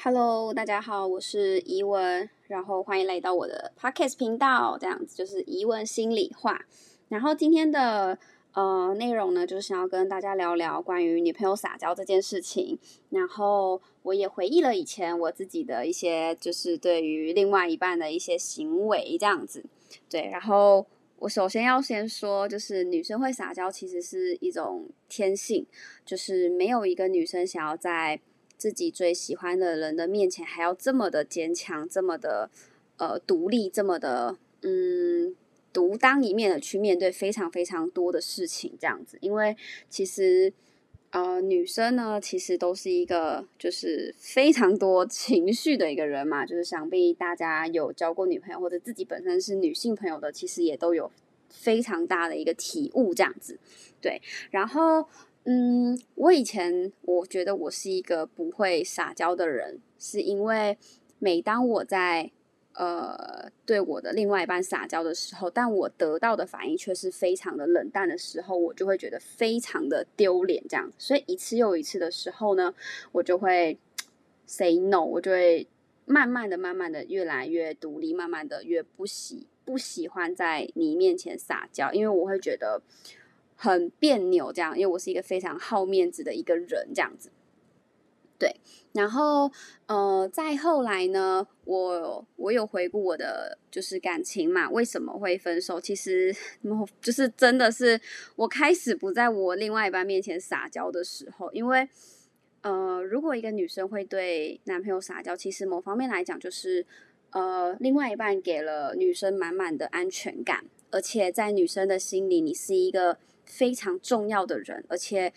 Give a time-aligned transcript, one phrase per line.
[0.00, 6.64] Hello，大家好，我是怡文，然后欢迎来到我的 Podcast 频道，这样子就是怡文心里话。
[7.08, 8.16] 然后今天的
[8.52, 12.78] 呃内容呢，就是想要跟大家聊聊关于女朋友撒娇这件事情。
[13.10, 19.64] 然后我也回忆了以前我自己的一些，就是对于另外一半的一些行为这样子。
[20.08, 20.86] 对，然后
[21.18, 25.66] 我首先要先说，就是女生会撒娇其实是一种天性，
[26.06, 28.20] 就是没有一个女生想要在
[28.58, 32.50] 自己最喜欢的人的面前，还要这么的坚强，这么的
[32.96, 35.34] 呃独立，这么的嗯
[35.72, 39.16] 独当一面的去面对非常非常多的事情，这样子。
[39.20, 39.56] 因为
[39.88, 40.52] 其实
[41.10, 51.10] 呃女生呢，其实都是一个就是非常多情绪的一个人嘛，就是想必大家有交过女朋友或者自己本身是女性朋友的，其实也都有
[51.48, 53.58] 非常大的一个体悟，这样子。
[54.00, 54.20] 对，
[54.50, 55.08] 然后。
[55.50, 60.76] 嗯，我以前我觉得我是一个不会撒娇的人，是因为
[61.18, 62.30] 每当我在
[62.74, 70.92] 呃对我的另外一半撒娇的时候，但我得到的反应却是非常的冷淡的时候，我就会觉得非常的丢脸这样。
[70.98, 72.74] 所以一次又一次的时候呢，
[73.12, 73.78] 我就会
[74.46, 75.66] say no，我就会
[76.04, 82.82] 慢慢的、慢慢的越来越独立，慢慢的越不喜不喜欢在你面前撒娇，因为我会觉得。
[83.60, 87.32] 很别扭，这样，因为我是一个非常好面子的一个人，这样子。
[88.38, 88.54] 对，
[88.92, 89.50] 然后，
[89.86, 95.80] 呃，再后来呢，我我有回顾我的就是感情嘛，为什么会分手？
[95.80, 96.32] 其实，
[97.02, 98.00] 就是真的是
[98.36, 101.88] 我开始不在我另外一半面前撒娇的时候，因为，
[102.62, 106.86] 呃，如果一个女生会对男朋友撒娇，其实某方面来讲，就是
[107.30, 113.18] 呃，另外一半给了女生满满的安全感，而且在女生的心里，你是一个。
[113.50, 115.32] 非常重要的人，而且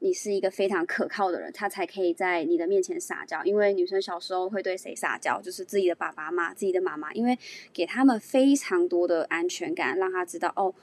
[0.00, 3.40] 你是一个非常可靠的人，她才可以在你的面前撒娇。
[3.44, 7.38] 因为女生小时候会对谁撒娇，就是自己的爸爸妈妈、自己的妈妈，因为
[7.72, 10.74] 给他们非常多的安全感，让他知道哦，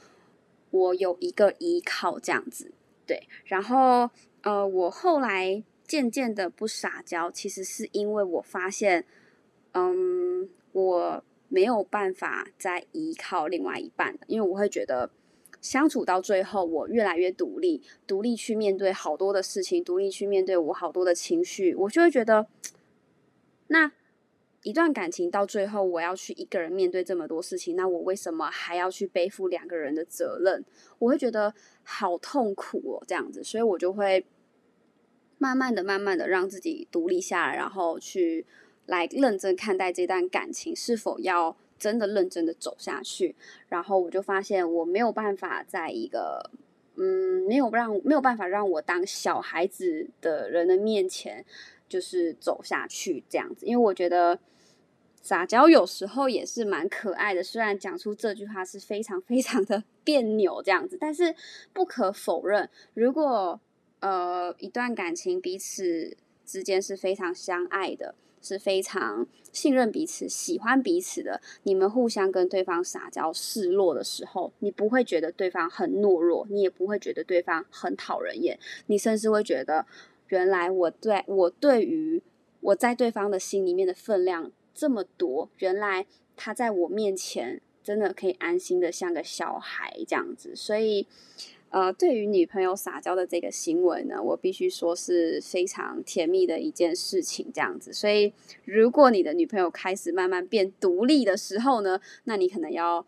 [0.71, 2.71] 我有一个依靠这样子。
[3.05, 4.09] 对，然后
[4.43, 9.03] 呃，我后来渐渐的不撒娇，其实是因为我发现，
[9.73, 15.11] 嗯，我没有办法再依靠另外一半，因为我会觉得。
[15.61, 22.47] 相处到最后，我越来越独立，独立去面对好多的事情，独立去面对我好多的情绪，我就会觉得，
[23.67, 23.91] 那
[24.63, 30.63] 一段感情到最后，我要去一个人面对这么多事情，那我为什么还要去背负两个人的责任？
[30.97, 34.25] 我会觉得好痛苦哦，这样子，所以我就会
[35.37, 38.45] 慢慢的、慢慢的让自己独立下来，然后去
[38.89, 41.55] 来认真看待这段感情是否要。
[41.79, 43.33] 真的认真的走下去，
[43.69, 46.51] 然后我就发现我没有办法在一个
[46.97, 51.45] 嗯没有让没有办法让我当小孩子的人的面前
[51.87, 54.37] 就是走下去这样子，因为我觉得
[55.21, 61.33] 撒娇有时候也是蛮可爱的，虽然讲出这句话是非常非常的 别扭这样子，但是
[61.71, 63.57] 不可否认，如果
[64.01, 68.15] 呃一段感情彼此之间是非常相爱的。
[68.41, 71.41] 是非常信任彼此、喜欢彼此的。
[71.63, 79.85] 你们互相跟对方撒娇示弱的时候，你不会觉得对方很懦弱，你也不会觉得对方很讨人厌，你甚至会觉得，
[80.27, 82.21] 原来我对我对于
[82.61, 91.07] 我在对方的心里面的分量这么多，原来他在我面前真的可以安心的像个小孩这样子，所以。
[91.69, 97.93] 呃，对于女朋友撒娇的这个行为呢，我必须说是非常甜蜜的一件事情，这样子。
[97.93, 98.33] 所以，
[98.65, 103.05] 如果你的女朋友开始慢慢变独立的时候呢，那你可能要，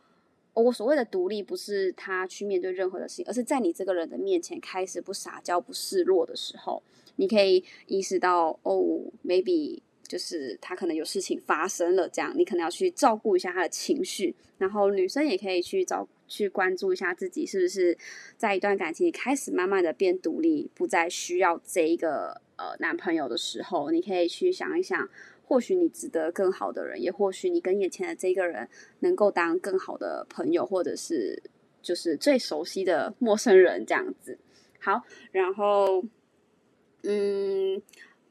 [0.54, 6.84] 我所谓的独立，不是她去面对任何的事情，而是在你这个人的面前开始不撒娇、不示弱的时候，
[7.16, 9.80] 你可以意识到，哦，maybe
[10.12, 16.06] 就是他可能有事情发生了，这样你可能要去照顾一下他的情绪，然后女生也可以去照。
[16.28, 17.98] 去关注一下自己是不是
[18.38, 25.10] 在一段感情里开始慢慢的变独立，不再需要这一个呃男朋友的时候，你可以去想一想，
[25.44, 28.66] 或许你值得更好的人，也或许你跟眼前的这个人
[29.00, 31.44] 能够当更好的朋友，或者是
[31.81, 34.38] 就是最熟悉的陌生人这样子。
[34.80, 35.04] 好，
[35.34, 36.02] 然后
[37.04, 37.81] 嗯。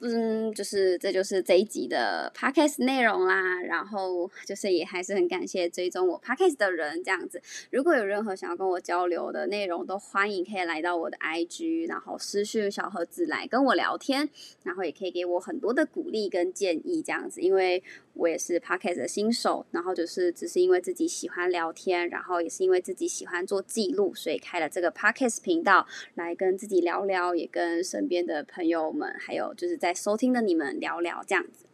[0.03, 3.61] 嗯，就是这就是这一集的 podcast 内容啦。
[3.63, 7.41] 然后就是也还是很感谢追踪我 podcast 的人这样子。
[7.71, 14.29] 如果有任何想要跟我交流的内容，都欢迎可以来到我的 IG，然后私讯小盒子来跟我聊天，
[14.63, 17.43] 然后也可以给我很多的鼓励跟建议这样子。
[17.43, 17.83] 因为
[18.15, 30.01] 我也是 podcast 的新手，然后就是只是因为自己喜欢聊天，然后也是因为自己喜欢做记录，所以开了这个 podcast 频道来跟自己聊聊，也跟身边的朋友们，还有就是在在。
[30.01, 31.67] 收听的你们聊聊这样子，